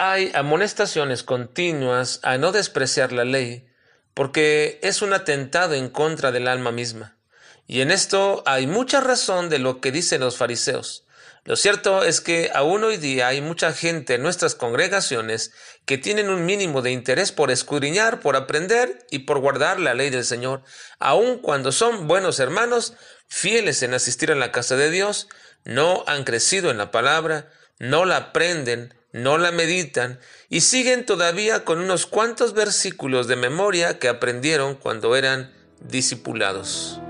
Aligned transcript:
hay 0.00 0.32
amonestaciones 0.34 1.22
continuas 1.22 2.20
a 2.22 2.38
no 2.38 2.52
despreciar 2.52 3.12
la 3.12 3.26
ley, 3.26 3.68
porque 4.14 4.80
es 4.82 5.02
un 5.02 5.12
atentado 5.12 5.74
en 5.74 5.90
contra 5.90 6.32
del 6.32 6.48
alma 6.48 6.72
misma. 6.72 7.18
Y 7.66 7.82
en 7.82 7.90
esto 7.90 8.42
hay 8.46 8.66
mucha 8.66 9.02
razón 9.02 9.50
de 9.50 9.58
lo 9.58 9.82
que 9.82 9.92
dicen 9.92 10.22
los 10.22 10.38
fariseos. 10.38 11.04
Lo 11.44 11.54
cierto 11.54 12.02
es 12.02 12.22
que 12.22 12.50
aún 12.54 12.82
hoy 12.82 12.96
día 12.96 13.28
hay 13.28 13.42
mucha 13.42 13.74
gente 13.74 14.14
en 14.14 14.22
nuestras 14.22 14.54
congregaciones 14.54 15.52
que 15.84 15.98
tienen 15.98 16.30
un 16.30 16.46
mínimo 16.46 16.80
de 16.80 16.92
interés 16.92 17.30
por 17.30 17.50
escudriñar, 17.50 18.20
por 18.20 18.36
aprender 18.36 19.06
y 19.10 19.20
por 19.20 19.38
guardar 19.40 19.78
la 19.78 19.92
ley 19.92 20.08
del 20.08 20.24
Señor, 20.24 20.62
aun 20.98 21.40
cuando 21.40 21.72
son 21.72 22.08
buenos 22.08 22.40
hermanos, 22.40 22.94
fieles 23.28 23.82
en 23.82 23.92
asistir 23.92 24.32
a 24.32 24.34
la 24.34 24.50
casa 24.50 24.76
de 24.76 24.90
Dios, 24.90 25.28
no 25.64 26.04
han 26.06 26.24
crecido 26.24 26.70
en 26.70 26.78
la 26.78 26.90
palabra, 26.90 27.50
no 27.78 28.06
la 28.06 28.16
aprenden, 28.16 28.94
no 29.12 29.38
la 29.38 29.52
meditan 29.52 30.20
y 30.48 30.60
siguen 30.60 31.04
todavía 31.06 31.64
con 31.64 31.80
unos 31.80 32.06
cuantos 32.06 32.54
versículos 32.54 33.26
de 33.26 33.36
memoria 33.36 33.98
que 33.98 34.08
aprendieron 34.08 34.74
cuando 34.74 35.16
eran 35.16 35.52
discipulados. 35.80 37.00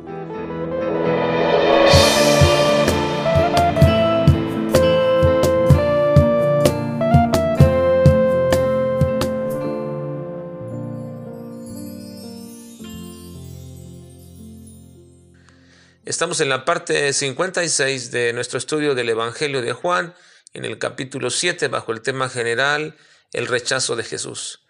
Estamos 16.10 16.40
en 16.40 16.48
la 16.48 16.64
parte 16.64 17.12
56 17.12 18.10
de 18.10 18.32
nuestro 18.32 18.58
estudio 18.58 18.96
del 18.96 19.10
Evangelio 19.10 19.62
de 19.62 19.72
Juan, 19.72 20.12
en 20.52 20.64
el 20.64 20.78
capítulo 20.78 21.30
7, 21.30 21.68
bajo 21.68 21.92
el 21.92 22.02
tema 22.02 22.28
general, 22.28 22.96
el 23.32 23.46
rechazo 23.46 23.96
de 23.96 24.04
Jesús. 24.04 24.60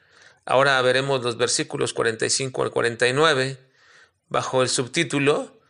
Ahora 0.44 0.80
veremos 0.82 1.22
los 1.22 1.36
versículos 1.36 1.92
45 1.92 2.62
al 2.62 2.70
49, 2.70 3.58
bajo 4.28 4.62
el 4.62 4.68
subtítulo, 4.68 5.60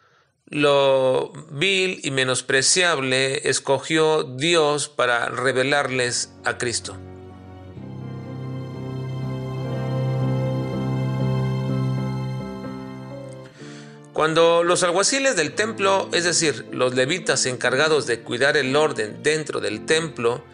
Lo 0.46 1.32
vil 1.50 2.00
y 2.02 2.10
menospreciable 2.10 3.48
escogió 3.48 4.24
Dios 4.24 4.88
para 4.88 5.26
revelarles 5.26 6.32
a 6.44 6.58
Cristo. 6.58 6.98
Cuando 14.20 14.64
los 14.64 14.82
alguaciles 14.82 15.34
del 15.34 15.52
templo, 15.52 16.10
es 16.12 16.24
decir, 16.24 16.66
los 16.72 16.94
levitas 16.94 17.46
encargados 17.46 18.06
de 18.06 18.20
cuidar 18.20 18.58
el 18.58 18.76
orden 18.76 19.22
dentro 19.22 19.60
del 19.60 19.86
templo, 19.86 20.44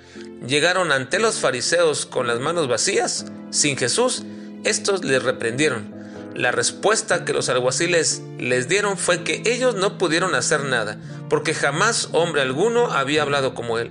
llegaron 0.47 0.93
ante 0.93 1.19
los 1.19 1.41
fariseos 1.41 2.07
con 2.07 2.29
las 2.29 2.39
manos 2.39 2.69
vacías, 2.69 3.27
sin 3.51 3.77
Jesús, 3.77 4.23
estos 4.63 5.05
les 5.05 5.21
reprendieron. 5.21 5.93
La 6.33 6.53
respuesta 6.53 7.25
que 7.25 7.33
los 7.33 7.49
alguaciles 7.49 8.23
les 8.39 8.69
dieron 8.69 8.97
fue 8.97 9.25
que 9.25 9.43
ellos 9.47 9.75
no 9.75 9.99
pudieron 9.99 10.37
hacer 10.37 10.63
nada, 10.63 11.01
porque 11.29 11.53
jamás 11.53 12.11
hombre 12.13 12.43
alguno 12.43 12.93
había 12.93 13.23
hablado 13.23 13.57
como 13.57 13.81
él. 13.81 13.91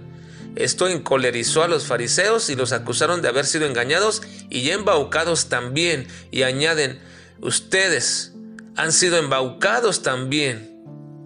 Esto 0.55 0.87
encolerizó 0.87 1.63
a 1.63 1.67
los 1.67 1.85
fariseos 1.85 2.49
y 2.49 2.55
los 2.55 2.71
acusaron 2.71 3.21
de 3.21 3.27
haber 3.27 3.45
sido 3.45 3.65
engañados 3.65 4.21
y 4.49 4.69
embaucados 4.69 5.49
también, 5.49 6.07
y 6.31 6.43
añaden, 6.43 6.97
ustedes, 7.41 8.34
han 8.75 8.91
sido 8.91 9.17
embaucados 9.17 10.01
también. 10.01 10.83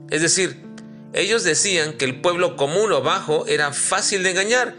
Es 0.09 0.21
decir, 0.21 0.63
ellos 1.13 1.43
decían 1.43 1.93
que 1.93 2.05
el 2.05 2.21
pueblo 2.21 2.55
común 2.55 2.91
o 2.91 3.01
bajo 3.01 3.47
era 3.47 3.73
fácil 3.73 4.23
de 4.23 4.31
engañar, 4.31 4.75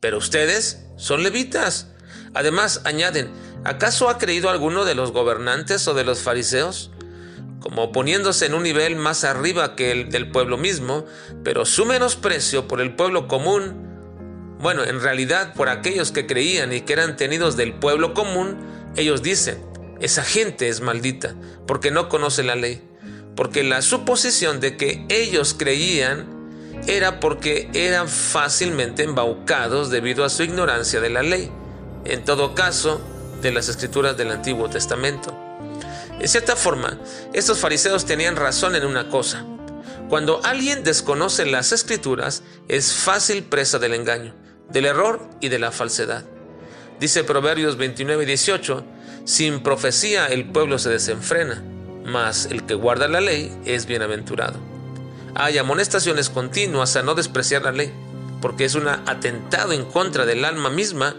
pero 0.00 0.18
ustedes 0.18 0.86
son 0.96 1.22
levitas. 1.22 1.88
Además, 2.32 2.82
añaden, 2.84 3.30
¿acaso 3.64 4.08
ha 4.08 4.18
creído 4.18 4.50
alguno 4.50 4.84
de 4.84 4.94
los 4.94 5.12
gobernantes 5.12 5.86
o 5.88 5.94
de 5.94 6.04
los 6.04 6.20
fariseos? 6.20 6.90
Como 7.60 7.92
poniéndose 7.92 8.46
en 8.46 8.54
un 8.54 8.62
nivel 8.62 8.96
más 8.96 9.24
arriba 9.24 9.74
que 9.74 9.90
el 9.90 10.10
del 10.10 10.30
pueblo 10.30 10.58
mismo, 10.58 11.06
pero 11.42 11.64
su 11.64 11.86
menosprecio 11.86 12.68
por 12.68 12.80
el 12.80 12.94
pueblo 12.94 13.26
común, 13.26 13.84
bueno, 14.60 14.84
en 14.84 15.00
realidad 15.00 15.54
por 15.54 15.68
aquellos 15.68 16.12
que 16.12 16.26
creían 16.26 16.72
y 16.72 16.82
que 16.82 16.92
eran 16.92 17.16
tenidos 17.16 17.56
del 17.56 17.74
pueblo 17.74 18.14
común, 18.14 18.58
ellos 18.96 19.22
dicen, 19.22 19.73
esa 20.00 20.24
gente 20.24 20.68
es 20.68 20.80
maldita 20.80 21.34
porque 21.66 21.90
no 21.90 22.08
conoce 22.08 22.42
la 22.42 22.54
ley. 22.54 22.82
Porque 23.36 23.64
la 23.64 23.82
suposición 23.82 24.60
de 24.60 24.76
que 24.76 25.04
ellos 25.08 25.54
creían 25.58 26.26
era 26.86 27.20
porque 27.20 27.68
eran 27.74 28.08
fácilmente 28.08 29.02
embaucados 29.02 29.90
debido 29.90 30.24
a 30.24 30.28
su 30.28 30.42
ignorancia 30.42 31.00
de 31.00 31.10
la 31.10 31.22
ley. 31.22 31.50
En 32.04 32.24
todo 32.24 32.54
caso, 32.54 33.00
de 33.44 33.52
las 33.52 33.68
escrituras 33.68 34.16
del 34.16 34.30
Antiguo 34.30 34.68
Testamento. 34.70 35.36
En 36.18 36.28
cierta 36.28 36.56
forma, 36.56 36.98
estos 37.32 37.58
fariseos 37.58 38.06
tenían 38.06 38.36
razón 38.36 38.74
en 38.74 38.86
una 38.86 39.08
cosa. 39.08 39.44
Cuando 40.08 40.40
alguien 40.44 40.84
desconoce 40.84 41.44
las 41.44 41.72
escrituras, 41.72 42.42
es 42.68 42.92
fácil 42.92 43.42
presa 43.42 43.78
del 43.78 43.94
engaño, 43.94 44.34
del 44.70 44.86
error 44.86 45.28
y 45.40 45.48
de 45.48 45.58
la 45.58 45.72
falsedad. 45.72 46.24
Dice 47.00 47.24
Proverbios 47.24 47.76
29 47.76 48.22
y 48.22 48.26
18, 48.26 48.84
sin 49.24 49.60
profecía 49.60 50.26
el 50.26 50.44
pueblo 50.44 50.78
se 50.78 50.90
desenfrena, 50.90 51.62
mas 52.04 52.46
el 52.46 52.64
que 52.64 52.74
guarda 52.74 53.08
la 53.08 53.20
ley 53.20 53.56
es 53.64 53.86
bienaventurado. 53.86 54.58
Hay 55.34 55.58
amonestaciones 55.58 56.30
continuas 56.30 56.94
a 56.96 57.02
no 57.02 57.14
despreciar 57.14 57.62
la 57.62 57.72
ley, 57.72 57.92
porque 58.40 58.64
es 58.64 58.74
un 58.74 58.86
atentado 58.88 59.72
en 59.72 59.84
contra 59.84 60.26
del 60.26 60.44
alma 60.44 60.70
misma, 60.70 61.16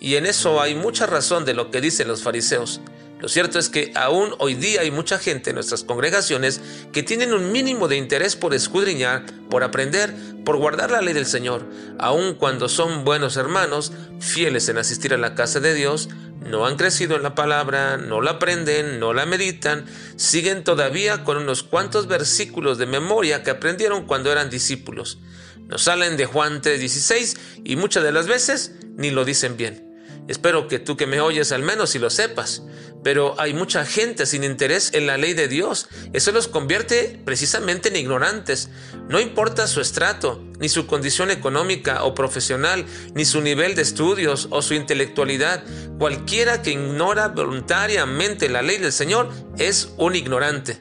y 0.00 0.14
en 0.14 0.26
eso 0.26 0.60
hay 0.60 0.74
mucha 0.74 1.06
razón 1.06 1.44
de 1.44 1.54
lo 1.54 1.70
que 1.70 1.80
dicen 1.80 2.08
los 2.08 2.22
fariseos. 2.22 2.80
Lo 3.20 3.28
cierto 3.28 3.58
es 3.58 3.68
que 3.68 3.90
aún 3.96 4.32
hoy 4.38 4.54
día 4.54 4.82
hay 4.82 4.92
mucha 4.92 5.18
gente 5.18 5.50
en 5.50 5.56
nuestras 5.56 5.82
congregaciones 5.82 6.60
que 6.92 7.02
tienen 7.02 7.32
un 7.32 7.50
mínimo 7.50 7.88
de 7.88 7.96
interés 7.96 8.36
por 8.36 8.54
escudriñar, 8.54 9.26
por 9.50 9.64
aprender, 9.64 10.14
por 10.44 10.56
guardar 10.56 10.92
la 10.92 11.02
ley 11.02 11.14
del 11.14 11.26
Señor, 11.26 11.66
aun 11.98 12.34
cuando 12.34 12.68
son 12.68 13.04
buenos 13.04 13.36
hermanos, 13.36 13.90
fieles 14.20 14.68
en 14.68 14.78
asistir 14.78 15.12
a 15.14 15.18
la 15.18 15.34
casa 15.34 15.58
de 15.58 15.74
Dios, 15.74 16.08
no 16.40 16.66
han 16.66 16.76
crecido 16.76 17.16
en 17.16 17.22
la 17.22 17.34
palabra, 17.34 17.96
no 17.96 18.20
la 18.20 18.32
aprenden, 18.32 19.00
no 19.00 19.12
la 19.12 19.26
meditan, 19.26 19.86
siguen 20.16 20.64
todavía 20.64 21.24
con 21.24 21.36
unos 21.36 21.62
cuantos 21.62 22.06
versículos 22.06 22.78
de 22.78 22.86
memoria 22.86 23.42
que 23.42 23.50
aprendieron 23.50 24.06
cuando 24.06 24.32
eran 24.32 24.50
discípulos. 24.50 25.18
Nos 25.66 25.82
salen 25.82 26.16
de 26.16 26.26
Juan 26.26 26.62
3:16 26.62 27.36
y 27.64 27.76
muchas 27.76 28.02
de 28.02 28.12
las 28.12 28.26
veces 28.26 28.72
ni 28.96 29.10
lo 29.10 29.24
dicen 29.24 29.56
bien. 29.56 29.88
Espero 30.28 30.68
que 30.68 30.78
tú 30.78 30.96
que 30.96 31.06
me 31.06 31.20
oyes 31.20 31.52
al 31.52 31.62
menos 31.62 31.90
si 31.90 31.98
lo 31.98 32.10
sepas. 32.10 32.62
Pero 33.08 33.34
hay 33.38 33.54
mucha 33.54 33.86
gente 33.86 34.26
sin 34.26 34.44
interés 34.44 34.90
en 34.92 35.06
la 35.06 35.16
ley 35.16 35.32
de 35.32 35.48
Dios. 35.48 35.88
Eso 36.12 36.30
los 36.30 36.46
convierte 36.46 37.18
precisamente 37.24 37.88
en 37.88 37.96
ignorantes. 37.96 38.68
No 39.08 39.18
importa 39.18 39.66
su 39.66 39.80
estrato, 39.80 40.44
ni 40.58 40.68
su 40.68 40.86
condición 40.86 41.30
económica 41.30 42.04
o 42.04 42.14
profesional, 42.14 42.84
ni 43.14 43.24
su 43.24 43.40
nivel 43.40 43.74
de 43.74 43.80
estudios 43.80 44.48
o 44.50 44.60
su 44.60 44.74
intelectualidad. 44.74 45.64
Cualquiera 45.98 46.60
que 46.60 46.72
ignora 46.72 47.28
voluntariamente 47.28 48.50
la 48.50 48.60
ley 48.60 48.76
del 48.76 48.92
Señor 48.92 49.30
es 49.56 49.88
un 49.96 50.14
ignorante 50.14 50.78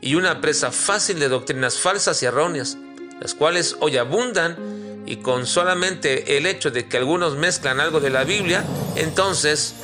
y 0.00 0.16
una 0.16 0.40
presa 0.40 0.72
fácil 0.72 1.20
de 1.20 1.28
doctrinas 1.28 1.78
falsas 1.78 2.20
y 2.24 2.26
erróneas, 2.26 2.76
las 3.20 3.36
cuales 3.36 3.76
hoy 3.78 3.98
abundan 3.98 5.04
y 5.06 5.18
con 5.18 5.46
solamente 5.46 6.36
el 6.38 6.46
hecho 6.46 6.72
de 6.72 6.88
que 6.88 6.96
algunos 6.96 7.36
mezclan 7.36 7.78
algo 7.78 8.00
de 8.00 8.10
la 8.10 8.24
Biblia, 8.24 8.64
entonces 8.96 9.76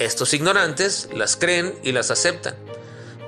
estos 0.00 0.34
ignorantes 0.34 1.08
las 1.14 1.36
creen 1.36 1.74
y 1.82 1.92
las 1.92 2.10
aceptan. 2.10 2.54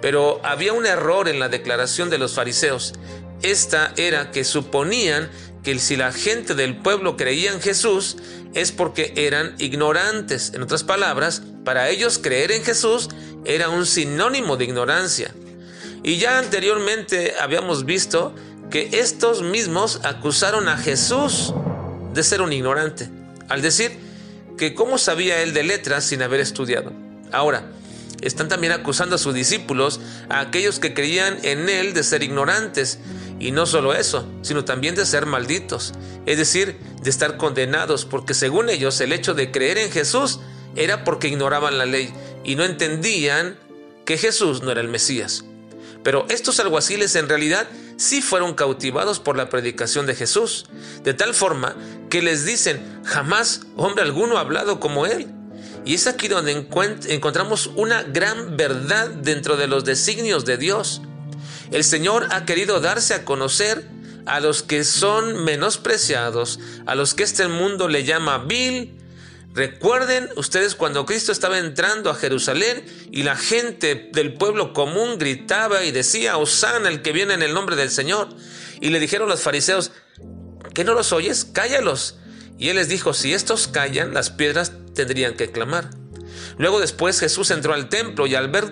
Pero 0.01 0.41
había 0.45 0.73
un 0.73 0.87
error 0.87 1.29
en 1.29 1.39
la 1.39 1.49
declaración 1.49 2.11
de 2.11 2.19
los 2.19 2.35
fariseos. 2.35 2.95
Esta 3.43 3.93
era 3.97 4.31
que 4.31 4.45
suponían 4.45 5.31
que 5.63 5.79
si 5.79 5.97
la 5.97 6.13
gente 6.13 6.55
del 6.55 6.77
pueblo 6.77 7.17
creía 7.17 7.53
en 7.53 7.61
Jesús 7.61 8.17
es 8.55 8.73
porque 8.73 9.13
eran 9.17 9.55
ignorantes. 9.59 10.53
En 10.55 10.63
otras 10.63 10.83
palabras, 10.83 11.43
para 11.65 11.89
ellos 11.89 12.19
creer 12.19 12.51
en 12.51 12.65
Jesús 12.65 13.09
era 13.45 13.69
un 13.69 13.87
sinónimo 13.87 14.57
de 14.57 14.65
ignorancia. 14.65 15.33
Y 16.03 16.19
ya 16.19 16.39
anteriormente 16.39 17.35
habíamos 17.41 17.85
visto 17.85 18.35
que 18.71 18.89
estos 18.93 19.43
mismos 19.43 20.01
acusaron 20.03 20.69
a 20.69 20.77
Jesús 20.79 21.55
de 22.13 22.23
ser 22.25 22.43
un 22.43 22.53
ignorante, 22.53 23.09
al 23.49 23.63
decir 23.63 23.93
que 24.57 24.75
cómo 24.75 24.99
sabía 24.99 25.43
él 25.43 25.53
de 25.53 25.63
letras 25.63 26.05
sin 26.05 26.23
haber 26.23 26.41
estudiado. 26.41 26.93
Ahora, 27.33 27.71
están 28.23 28.49
también 28.49 28.73
acusando 28.73 29.17
a 29.17 29.19
sus 29.19 29.35
discípulos, 29.35 30.01
a 30.29 30.41
aquellos 30.41 30.79
que 30.79 30.95
creían 30.95 31.39
en 31.43 31.69
él 31.69 31.93
de 31.93 32.05
ser 32.05 32.23
ignorantes, 32.23 33.01
y 33.41 33.51
no 33.51 33.67
solo 33.67 33.93
eso, 33.95 34.27
sino 34.43 34.65
también 34.65 34.95
de 34.95 35.05
ser 35.05 35.27
malditos, 35.27 35.93
es 36.27 36.39
decir, 36.39 36.79
de 37.03 37.11
estar 37.11 37.37
condenados, 37.37 38.05
porque 38.05 38.35
según 38.35 38.71
ellos 38.71 39.01
el 39.01 39.13
hecho 39.13 39.35
de 39.35 39.51
creer 39.51 39.79
en 39.79 39.91
Jesús 39.91 40.39
era 40.77 41.05
porque 41.05 41.29
ignoraban 41.29 41.77
la 41.79 41.85
ley 41.85 42.13
y 42.45 42.55
no 42.55 42.65
entendían 42.65 43.59
que 44.05 44.17
Jesús 44.17 44.63
no 44.63 44.71
era 44.71 44.81
el 44.81 44.89
Mesías. 44.89 45.45
Pero 46.03 46.27
estos 46.29 46.59
alguaciles 46.61 47.15
en 47.17 47.29
realidad 47.29 47.69
sí 47.97 48.23
fueron 48.23 48.55
cautivados 48.55 49.21
por 49.21 49.37
la 49.37 49.49
predicación 49.49 50.07
de 50.07 50.15
Jesús, 50.15 50.67
de 51.05 51.15
tal 51.15 51.35
forma 51.35 51.77
que 52.11 52.23
les 52.23 52.45
dicen, 52.45 53.01
jamás 53.05 53.63
hombre 53.77 54.03
alguno 54.03 54.37
ha 54.37 54.41
hablado 54.41 54.81
como 54.81 55.07
él. 55.07 55.29
Y 55.85 55.95
es 55.95 56.07
aquí 56.07 56.29
donde 56.29 56.53
encontramos 57.09 57.71
una 57.75 58.03
gran 58.03 58.57
verdad 58.57 59.09
dentro 59.09 59.57
de 59.57 59.67
los 59.67 59.85
designios 59.85 60.45
de 60.45 60.57
Dios. 60.57 61.03
El 61.71 61.85
Señor 61.85 62.29
ha 62.31 62.45
querido 62.45 62.81
darse 62.81 63.15
a 63.15 63.25
conocer 63.25 63.89
a 64.27 64.41
los 64.41 64.63
que 64.63 64.85
son 64.85 65.45
menospreciados, 65.45 66.61
a 66.87 66.95
los 66.95 67.15
que 67.15 67.25
este 67.25 67.49
mundo 67.49 67.89
le 67.89 68.05
llama 68.05 68.39
vil. 68.39 68.97
Recuerden 69.55 70.31
ustedes 70.37 70.75
cuando 70.75 71.05
Cristo 71.05 71.31
estaba 71.31 71.59
entrando 71.59 72.09
a 72.11 72.15
Jerusalén 72.15 72.85
y 73.11 73.23
la 73.23 73.37
gente 73.37 74.09
del 74.13 74.33
pueblo 74.35 74.73
común 74.73 75.19
gritaba 75.19 75.85
y 75.85 75.91
decía, 75.91 76.39
Osana 76.39 76.89
el 76.89 77.03
que 77.03 77.13
viene 77.13 77.35
en 77.35 77.43
el 77.43 77.53
nombre 77.53 77.77
del 77.77 77.91
Señor. 77.91 78.29
Y 78.81 78.89
le 78.89 78.99
dijeron 78.99 79.29
los 79.29 79.43
fariseos, 79.43 79.93
¿que 80.73 80.85
no 80.85 80.95
los 80.95 81.13
oyes? 81.13 81.45
Cállalos. 81.45 82.17
Y 82.59 82.71
él 82.71 82.77
les 82.77 82.89
dijo, 82.89 83.13
si 83.13 83.35
estos 83.35 83.69
callan, 83.69 84.15
las 84.15 84.31
piedras 84.31 84.73
tendrían 84.95 85.35
que 85.35 85.51
clamar. 85.51 85.91
Luego 86.57 86.81
después 86.81 87.21
Jesús 87.21 87.51
entró 87.51 87.75
al 87.75 87.89
templo 87.89 88.27
y 88.27 88.35
al 88.35 88.49
ver 88.49 88.71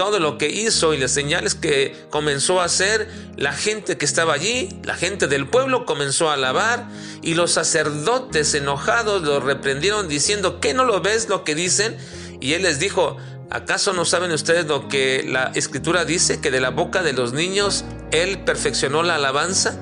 todo 0.00 0.18
lo 0.18 0.38
que 0.38 0.48
hizo 0.48 0.94
y 0.94 0.96
las 0.96 1.10
señales 1.10 1.54
que 1.54 1.94
comenzó 2.08 2.62
a 2.62 2.64
hacer, 2.64 3.06
la 3.36 3.52
gente 3.52 3.98
que 3.98 4.06
estaba 4.06 4.32
allí, 4.32 4.70
la 4.82 4.94
gente 4.94 5.26
del 5.26 5.46
pueblo 5.46 5.84
comenzó 5.84 6.30
a 6.30 6.34
alabar 6.34 6.88
y 7.20 7.34
los 7.34 7.50
sacerdotes 7.50 8.54
enojados 8.54 9.20
lo 9.20 9.40
reprendieron 9.40 10.08
diciendo, 10.08 10.58
¿qué 10.58 10.72
no 10.72 10.86
lo 10.86 11.02
ves 11.02 11.28
lo 11.28 11.44
que 11.44 11.54
dicen? 11.54 11.98
Y 12.40 12.54
él 12.54 12.62
les 12.62 12.78
dijo, 12.78 13.18
¿acaso 13.50 13.92
no 13.92 14.06
saben 14.06 14.32
ustedes 14.32 14.64
lo 14.64 14.88
que 14.88 15.22
la 15.28 15.52
escritura 15.54 16.06
dice, 16.06 16.40
que 16.40 16.50
de 16.50 16.60
la 16.60 16.70
boca 16.70 17.02
de 17.02 17.12
los 17.12 17.34
niños 17.34 17.84
él 18.10 18.38
perfeccionó 18.38 19.02
la 19.02 19.16
alabanza? 19.16 19.78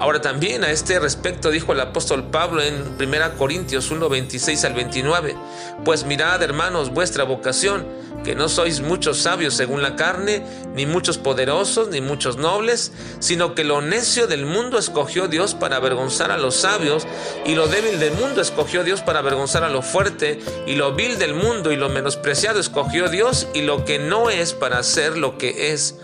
Ahora 0.00 0.22
también 0.22 0.64
a 0.64 0.70
este 0.70 0.98
respecto 0.98 1.50
dijo 1.50 1.72
el 1.72 1.80
apóstol 1.80 2.30
Pablo 2.30 2.62
en 2.62 2.96
1 2.98 3.36
Corintios 3.36 3.90
1, 3.90 4.08
26 4.08 4.64
al 4.64 4.72
29, 4.72 5.36
pues 5.84 6.04
mirad 6.04 6.42
hermanos 6.42 6.88
vuestra 6.88 7.24
vocación, 7.24 7.86
que 8.24 8.34
no 8.34 8.48
sois 8.48 8.80
muchos 8.80 9.18
sabios 9.18 9.54
según 9.54 9.82
la 9.82 9.96
carne, 9.96 10.44
ni 10.74 10.86
muchos 10.86 11.18
poderosos, 11.18 11.88
ni 11.88 12.00
muchos 12.00 12.36
nobles, 12.36 12.92
sino 13.18 13.54
que 13.54 13.64
lo 13.64 13.80
necio 13.80 14.26
del 14.26 14.46
mundo 14.46 14.78
escogió 14.78 15.28
Dios 15.28 15.54
para 15.54 15.76
avergonzar 15.76 16.30
a 16.30 16.38
los 16.38 16.56
sabios, 16.56 17.06
y 17.44 17.54
lo 17.54 17.68
débil 17.68 17.98
del 17.98 18.12
mundo 18.14 18.40
escogió 18.40 18.84
Dios 18.84 19.00
para 19.02 19.20
avergonzar 19.20 19.64
a 19.64 19.70
lo 19.70 19.82
fuerte, 19.82 20.40
y 20.66 20.74
lo 20.74 20.94
vil 20.94 21.18
del 21.18 21.34
mundo 21.34 21.72
y 21.72 21.76
lo 21.76 21.88
menospreciado 21.88 22.60
escogió 22.60 23.08
Dios, 23.08 23.48
y 23.54 23.62
lo 23.62 23.84
que 23.84 23.98
no 23.98 24.30
es 24.30 24.52
para 24.52 24.78
hacer 24.78 25.16
lo 25.16 25.38
que 25.38 25.72
es, 25.72 25.96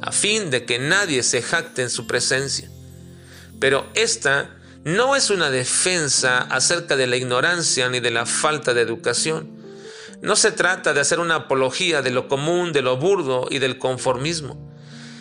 a 0.00 0.10
fin 0.10 0.50
de 0.50 0.64
que 0.64 0.78
nadie 0.78 1.22
se 1.22 1.42
jacte 1.42 1.82
en 1.82 1.90
su 1.90 2.06
presencia. 2.06 2.68
Pero 3.60 3.86
esta 3.94 4.50
no 4.84 5.14
es 5.14 5.30
una 5.30 5.50
defensa 5.50 6.38
acerca 6.38 6.96
de 6.96 7.06
la 7.06 7.16
ignorancia 7.16 7.88
ni 7.88 8.00
de 8.00 8.10
la 8.10 8.26
falta 8.26 8.74
de 8.74 8.80
educación. 8.80 9.61
No 10.22 10.36
se 10.36 10.52
trata 10.52 10.94
de 10.94 11.00
hacer 11.00 11.18
una 11.18 11.34
apología 11.34 12.00
de 12.00 12.12
lo 12.12 12.28
común, 12.28 12.72
de 12.72 12.80
lo 12.80 12.96
burdo 12.96 13.48
y 13.50 13.58
del 13.58 13.76
conformismo. 13.76 14.56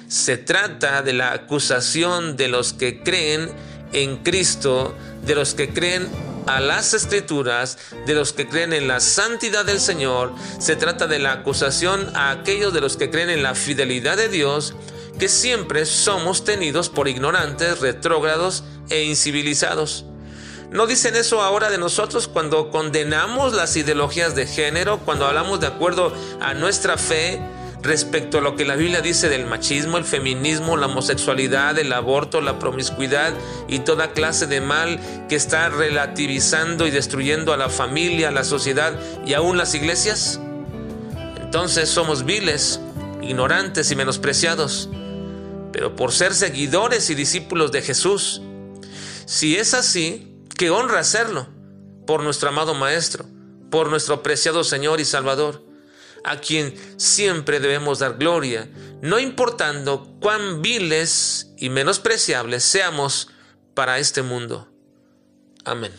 Se 0.07 0.38
trata 0.38 1.01
de 1.01 1.13
la 1.13 1.33
acusación 1.33 2.38
de 2.38 2.48
los 2.48 2.74
que 2.74 3.01
creen 3.01 3.50
en 3.94 4.18
Cristo, 4.18 4.95
de 5.25 5.33
los 5.33 5.56
que 5.56 5.74
creen 5.74 6.07
a 6.45 6.59
las 6.59 6.94
escrituras, 6.94 7.80
de 8.06 8.13
los 8.13 8.31
que 8.31 8.48
creen 8.48 8.74
en 8.74 8.88
la 8.88 9.00
santidad 9.00 9.65
del 9.65 9.80
Señor. 9.80 10.33
Se 10.59 10.75
trata 10.75 11.07
de 11.07 11.18
la 11.18 11.31
acusación 11.31 12.15
a 12.15 12.30
aquellos 12.30 12.71
de 12.71 12.81
los 12.81 12.95
que 12.95 13.09
creen 13.09 13.31
en 13.31 13.42
la 13.42 13.56
fidelidad 13.56 14.18
de 14.18 14.30
Dios, 14.30 14.75
que 15.18 15.30
siempre 15.30 15.88
somos 15.88 16.44
tenidos 16.44 16.89
por 16.89 17.07
ignorantes, 17.07 17.80
retrógrados 17.80 18.63
e 18.92 19.03
incivilizados. 19.06 20.06
¿No 20.72 20.88
dicen 20.88 21.18
eso 21.18 21.42
ahora 21.42 21.70
de 21.70 21.78
nosotros 21.78 22.30
cuando 22.30 22.70
condenamos 22.72 23.52
las 23.52 23.76
ideologías 23.76 24.36
de 24.36 24.48
género, 24.48 25.00
cuando 25.00 25.26
hablamos 25.26 25.60
de 25.60 25.68
acuerdo 25.68 26.14
a 26.40 26.54
nuestra 26.54 26.98
fe 26.98 27.42
respecto 27.82 28.38
a 28.38 28.42
lo 28.42 28.56
que 28.56 28.64
la 28.64 28.78
Biblia 28.78 29.02
dice 29.02 29.28
del 29.28 29.46
machismo, 29.46 29.98
el 29.98 30.06
feminismo, 30.06 30.78
la 30.78 30.86
homosexualidad, 30.86 31.78
el 31.78 31.92
aborto, 31.92 32.40
la 32.40 32.58
promiscuidad 32.58 33.34
y 33.68 33.80
toda 33.80 34.14
clase 34.14 34.48
de 34.48 34.62
mal 34.62 34.98
que 35.28 35.36
está 35.36 35.68
relativizando 35.68 36.88
y 36.88 36.92
destruyendo 36.92 37.52
a 37.52 37.58
la 37.58 37.68
familia, 37.68 38.30
a 38.30 38.32
la 38.32 38.46
sociedad 38.46 38.98
y 39.26 39.34
aún 39.34 39.58
las 39.58 39.76
iglesias? 39.76 40.40
Entonces 41.42 41.90
somos 41.90 42.24
viles, 42.24 42.80
ignorantes 43.22 43.92
y 43.92 43.98
menospreciados, 43.98 44.88
pero 45.74 45.98
por 45.98 46.14
ser 46.14 46.34
seguidores 46.34 47.10
y 47.10 47.16
discípulos 47.16 47.74
de 47.74 47.82
Jesús. 47.82 48.42
Si 49.26 49.58
es 49.58 49.74
así, 49.74 50.31
que 50.62 50.69
honra 50.69 51.00
hacerlo 51.00 51.48
por 52.06 52.22
nuestro 52.22 52.50
amado 52.50 52.75
Maestro, 52.75 53.25
por 53.72 53.90
nuestro 53.90 54.22
preciado 54.22 54.63
Señor 54.63 55.00
y 55.00 55.06
Salvador, 55.06 55.63
a 56.24 56.38
quien 56.38 56.75
siempre 57.00 57.60
debemos 57.60 57.98
dar 57.98 58.19
gloria, 58.19 58.69
no 59.02 59.18
importando 59.18 60.08
cuán 60.22 60.62
viles 60.62 61.52
y 61.58 61.72
menospreciables 61.72 62.63
seamos 62.63 63.30
para 63.74 63.98
este 63.98 64.22
mundo. 64.22 64.68
Amén. 65.66 65.94